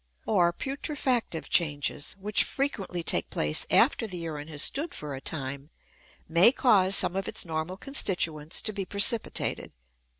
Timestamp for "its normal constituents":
7.27-8.63